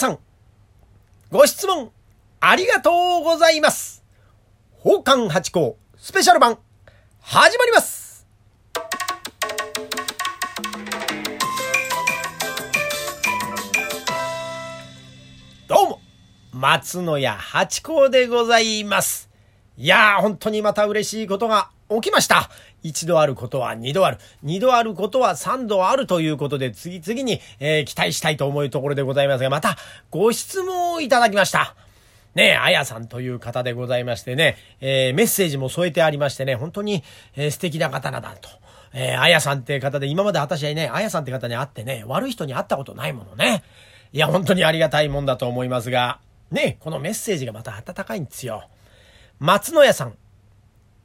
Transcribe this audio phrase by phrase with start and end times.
[0.00, 0.18] さん、
[1.30, 1.92] ご質問
[2.40, 4.02] ありがとうございます。
[4.78, 6.58] 宝冠八甲スペシャル版、
[7.20, 8.26] 始まります
[15.68, 16.00] どうも、
[16.52, 19.28] 松野屋八甲でございます。
[19.76, 22.50] いやー、本当にまた嬉しいことが起きました。
[22.82, 24.18] 一度あることは二度ある。
[24.42, 29.76] 二度あることは三度あるということで、次々に、えー、期待したいと思うところでございますが、また、
[30.10, 31.74] ご質問をいただきました。
[32.34, 37.02] ねえ、あやさんという方でございましてね、えー、メッセージも添えてありましてね、本当に、
[37.34, 38.48] えー、素敵な方なだと。
[38.92, 43.62] えー、あやさんって方で、今まで私はね、あやさんって方に会ってね、悪い人に会ったことないものね。
[44.12, 48.64] いや、本当にありがたいもんだと思いますが、ね、このメッセージがまた温かいんですよ。
[49.38, 50.14] 松野屋さん、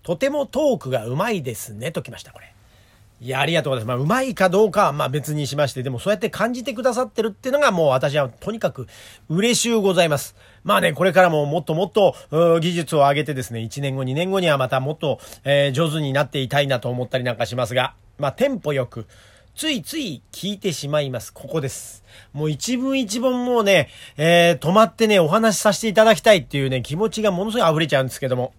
[0.06, 2.54] とてもトークがうまいですね、ときました、これ。
[3.22, 3.98] いや、ありがとうございます。
[3.98, 8.86] まあ、うまいかどうかは、まあ別にしまして、でもそうやって感じてくださってるっていうのがもう私はとにかく
[9.30, 10.36] 嬉しゅうございます。
[10.64, 12.14] まあね、これからももっともっと
[12.60, 19.08] 技術を上げてですね、1年後、2年後にはまたもっと、えー、上手になっていたいなと思ったりなんかしますが、まあテンポよく、
[19.56, 21.34] ついつい聞いてしまいます。
[21.34, 22.04] ここです。
[22.32, 28.54] もう一文一文もうね、えー、止まってね、お話しさせていただきたいっていうね、気持ちがものすごい溢れちゃうんですけども、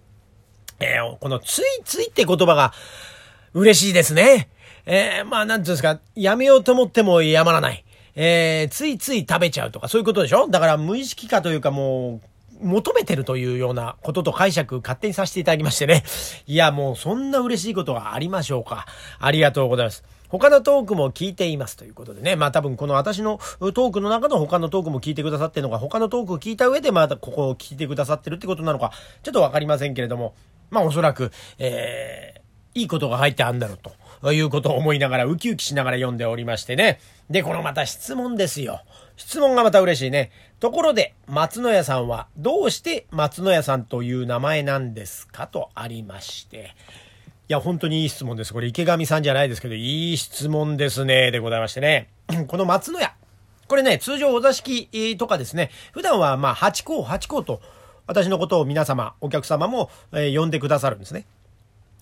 [0.79, 2.73] えー、このついついって言葉が
[3.53, 4.49] 嬉しいですね。
[4.85, 7.83] えー、まあ、なんていうんですか、やめようと思ってもやまらない。
[8.15, 10.47] えー、ついつい食べちゃうとか、そういうことでしょ？
[10.47, 12.21] だから無意識化というかも
[12.61, 16.03] う、求めてるというようなことと解釈勝手にさせていただきましてね。
[16.47, 18.85] いや、もうそんな嬉しいことがありましょうか。
[19.19, 20.03] ありがとうございます。
[20.29, 22.35] 他のトークも聞いていますということでね。
[22.35, 28.91] まあ多分この私のトークの中の他のトークも聞いてくださってるのか、他のトークを聞いた上でまたここを聞いてくださってるってことなのか、
[29.23, 30.33] ちょっとわかりませんけれども、
[30.69, 33.79] まあおそらく、えー、いいことが入ってあんだろう
[34.21, 36.99] ということを思いながら、ウキウキしながら読んでおりましてね。
[37.29, 38.81] で、このまた質問ですよ。
[39.15, 40.31] 質問がまた嬉しいね。
[40.59, 45.47] ところで、松野屋さんはどうして松野屋さんという名前なんですか？
[45.47, 46.75] とありまして。
[47.49, 48.53] いや、本当にいい質問です。
[48.53, 51.31] これ池上さんじゃないですけど、いい質問ですね。
[51.31, 52.09] でございましてね。
[52.47, 53.13] この松野屋。
[53.67, 57.61] これね、通常お座敷とかですね、普段はまあ、八甲、八甲と、
[58.07, 61.25] 私のことを皆様、お客様も、えー、呼んでくださるんですね。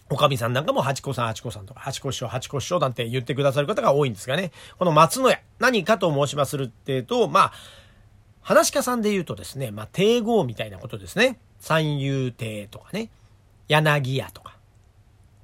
[0.10, 4.52] おかみさんなんかも八甲さん、八甲さんとか、八甲師匠、八甲師匠なんて言ってくださる方が多いんですがね。
[4.78, 5.40] この松野屋。
[5.60, 7.54] 何かと申しまするってと、まあ、
[8.42, 11.40] 話し家さんで言うとですね、まあ、帝号みたいなことですね。
[11.60, 13.10] 三遊亭とかね、
[13.68, 14.56] 柳屋とか。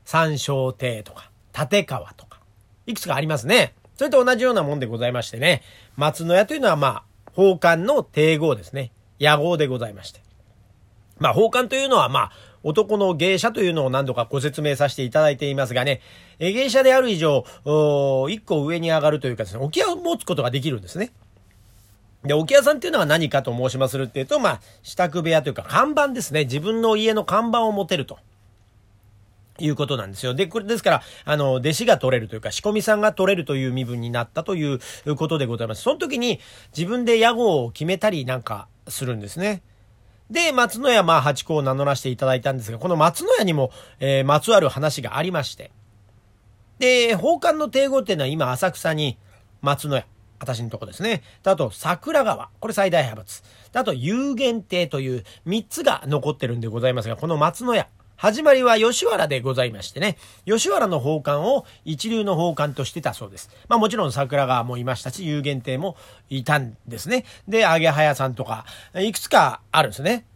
[0.06, 2.40] 三小亭とか、立川とか、
[2.86, 3.74] いくつかありますね。
[3.96, 5.64] それと同じようなもんでございましてね、
[5.96, 8.92] 松野屋というのはまあ、宝冠の帝号ですね。
[9.20, 10.22] 野号でございまして。
[11.22, 12.32] まあ、宝冠というのはまあ、
[12.64, 16.02] 男の芸者というのを何度かご説明させていただいていますがね、
[16.40, 17.46] え芸者である以上、
[18.28, 21.12] 一個上に上がるというかですね、置き屋を持つことができるんですね。
[22.24, 26.46] で、置屋さんっていうのは何かと申しまするっていうと、まあ、支度部屋というか看板ですね。
[26.46, 28.18] 自分の家の看板を持てると。
[29.60, 30.34] いうことなんですよ。
[30.34, 34.80] で、これですから、あの、弟子が取れるというか、仕込みさんが取れるという身分になったという
[35.16, 35.84] ことでございます。
[35.84, 36.40] その時に
[36.76, 39.62] 自分で屋号を決めたりなんかするんですね。
[40.32, 43.70] で、松の屋、まあ、八甲を名乗らせていただいたんですが、この松の屋にも、
[44.00, 45.72] えー、まつわる話がありまして。
[46.80, 49.18] で、宝冠の帝国っていうのは今、浅草に、
[49.62, 50.06] 松の屋。
[50.40, 51.22] 私のとこですね。
[51.44, 52.50] あと、桜川。
[52.62, 53.44] これ最大派閥。
[53.74, 57.90] あと、有限亭という3つが残ってるんでございますが、この松の屋。
[58.22, 60.16] 始まりは吉原でございましてね、
[60.46, 63.50] 吉原の宝冠を一流の宝冠としてたそうです。
[63.68, 65.98] まあもちろん桜川もいましたし、有限亭も
[66.30, 67.26] いたんですね。
[67.48, 70.28] で、揚げ早さんとか、いくつかあるんですね。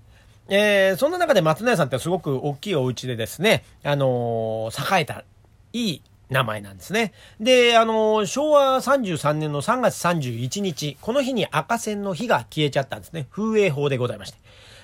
[0.48, 5.24] えー、そんな中で松野屋さんってすごく大きいお家でですね、あのー、栄えた、
[5.72, 7.14] いい名前なんですね。
[7.40, 13.28] で、あの、昭和33年の3月31日、この日に赤線の火が消えちゃったんですね。
[13.30, 14.40] 風営法でございまして。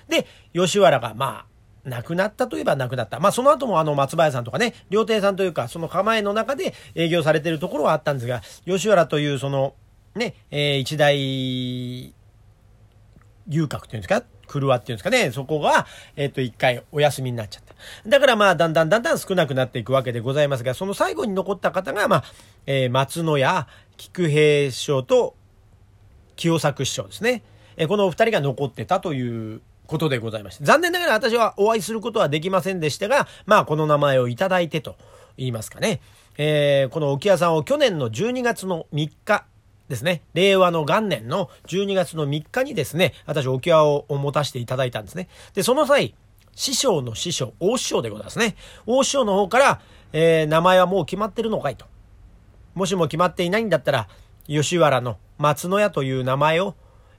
[0.07, 1.50] で、吉原がまあ、
[1.83, 3.19] 亡くなったといえば亡くなった。
[3.19, 9.73] まあその後もあの松林さんとかね、料亭さんというか、その構えの中で営業されてるところはあったんですが、吉原というその、
[10.15, 12.13] ね、えー、一大
[13.47, 14.23] 遊郭っていうんですか？
[14.47, 15.87] 車っていうんですかね、そこが、
[16.17, 17.73] えっ、ー、と、一回お休みになっちゃった。
[18.09, 22.23] だからまあ、だんだんだんだん少なくなっていくわけでございますが、その最後に残った方が、まあ、
[22.65, 25.35] えー、松野屋、菊平師匠と
[26.35, 27.43] 清作師匠ですね。
[27.77, 29.61] えー、このお二人が残ってたという
[29.91, 30.63] ことでございまして。
[30.63, 34.95] 残念ながら私はお会いすることはできませんでしたが、まあこの名前をいただいてと
[35.37, 35.99] 言いますかね。
[36.37, 39.45] えー、この沖屋さんを去年の12月の3日
[39.89, 40.21] ですね。
[40.33, 45.27] 令和の元年の12月の3日にですね、私沖屋を持たせていただいたんですね。
[45.53, 46.15] で、その際、
[46.55, 48.55] 師匠の師匠、大師匠でございますね。
[48.85, 49.81] 大師匠の方から、
[50.13, 51.85] えー、名前はもう決まってるのかいと。
[52.75, 54.07] もしも決まっていないんだったら、
[54.47, 56.75] 吉原の松野屋という名前を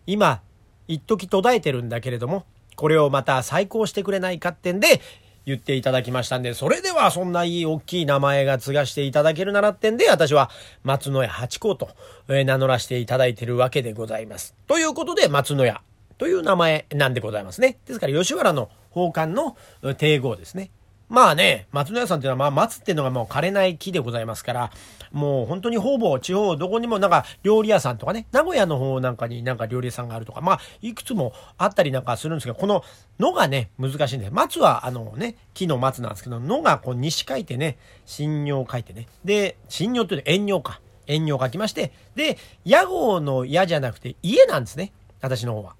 [0.07, 0.41] 今、
[0.89, 2.47] 一時途絶えてるんだけれども、
[2.77, 5.01] これをまた再興してくれないかってんで、
[5.45, 10.51] 言っていただきましたんで、それではそんないい大きい名前が継がしていただけるならってんで、私は
[10.85, 11.91] 松野屋八甲と、
[12.29, 14.55] 名乗らせていただいているわけでございます。
[14.67, 15.83] ということで、松野屋
[16.19, 17.79] という名前なんでございますね。
[17.87, 19.57] ですから、吉原の宝冠の
[19.95, 20.71] 帝号ですね。
[21.12, 24.70] まあね、松野屋さんっていうのは、まあ松っていうのがもう枯れない木でございますから、
[25.11, 32.82] もう本当にほぼ地方どこにもなんか料理屋さんとかね、名古屋の方なんかになんか料理屋さんがあるとか、まあいくつもあったりなんかするんですけど、この
[33.19, 37.76] のがね、難しいんで、松はあのね、木の松なんですけど、のがこう西書いてね、
[38.06, 39.06] 新尿書いてね。
[39.23, 40.81] で、新尿っていうのは遠尿か。
[41.06, 44.93] 遠尿書きまして、で、屋号の矢じゃなくて家なんですね。
[45.20, 45.75] 私の方は。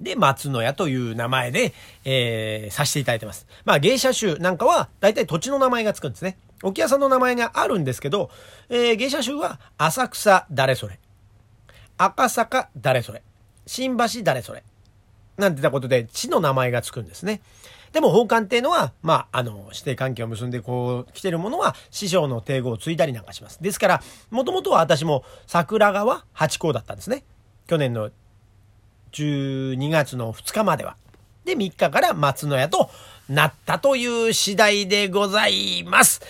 [0.00, 1.74] で、松野屋という名前で、
[2.04, 3.46] えー、させていただいてます。
[3.64, 6.38] まあ、芸者集なんかは、大体土地の名前がつくんですね。
[6.62, 8.30] 沖屋さんの名前があるんですけど、
[8.68, 10.98] えー、芸者集は、浅草誰それ。
[11.98, 13.22] 赤坂誰それ。
[13.66, 14.64] 新橋誰それ。
[15.36, 17.42] なんてたことで、地の名前がつくんですね。
[17.92, 23.60] でも、宝冠っていうのは、まあ、あの、指定関係を結んでこう、来てるものは、師匠の帝号を継いだりなんかします。
[23.60, 27.24] ですから、もともとは私も桜川八甲だったんですね。
[27.66, 28.10] 去年の
[29.12, 30.96] 12月の2日までは。
[31.44, 32.90] で、3日から松野屋と
[33.28, 36.20] なったという次第でございます。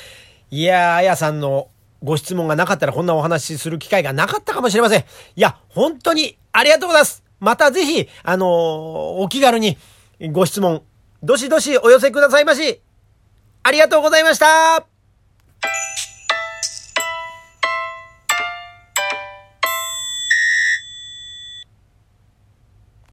[0.50, 1.68] いやー、あやさんの
[2.02, 5.00] ご質問がなかったらこんなお話しする機会がなかったかもしれません。
[5.00, 5.04] い
[5.40, 7.22] や、本当にありがとうございます。
[7.40, 9.78] またぜひ、あのー、お気軽に
[10.32, 10.82] ご質問、
[11.22, 12.80] どしどしお寄せくださいまし。
[13.62, 14.99] ありがとうございました